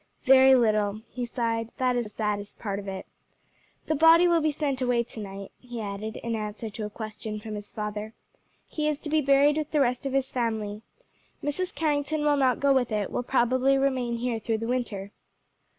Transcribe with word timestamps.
"Very 0.23 0.55
little," 0.55 1.01
he 1.11 1.27
sighed, 1.27 1.73
"that 1.77 1.95
is 1.95 2.05
the 2.05 2.09
saddest 2.09 2.57
part 2.57 2.79
of 2.79 2.87
it. 2.87 3.05
The 3.85 3.93
body 3.93 4.27
will 4.27 4.41
be 4.41 4.49
sent 4.49 4.81
away 4.81 5.03
to 5.03 5.19
night," 5.19 5.51
he 5.59 5.79
added, 5.79 6.17
in 6.17 6.33
answer 6.35 6.71
to 6.71 6.87
a 6.87 6.89
question 6.89 7.37
from 7.37 7.53
his 7.53 7.69
father; 7.69 8.15
"he 8.67 8.87
is 8.87 8.97
to 9.01 9.09
be 9.11 9.21
buried 9.21 9.57
with 9.59 9.69
the 9.69 9.79
rest 9.79 10.07
of 10.07 10.13
his 10.13 10.31
family. 10.31 10.81
Mrs. 11.43 11.75
Carrington 11.75 12.21
will 12.25 12.35
not 12.37 12.59
go 12.59 12.73
with 12.73 12.91
it, 12.91 13.11
will 13.11 13.21
probably 13.21 13.77
remain 13.77 14.17
here 14.17 14.39
through 14.39 14.57
the 14.57 14.65
winter." 14.67 15.11